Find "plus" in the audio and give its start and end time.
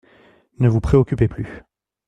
1.27-1.61